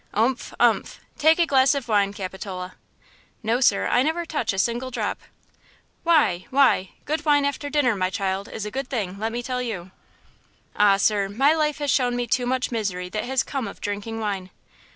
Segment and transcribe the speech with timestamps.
[0.15, 0.51] "Umph!
[0.59, 0.99] umph!
[1.19, 2.73] Take a glass of wine, Capitola."
[3.43, 5.21] "No, sir; I never touch a single drop."
[6.01, 6.47] "Why?
[6.49, 6.93] Why?
[7.05, 9.91] Good wine after dinner, my child, is a good thing, let me tell you."
[10.75, 14.19] "Ah, sir, my life has shown me too much misery that has come of drinking
[14.19, 14.49] wine."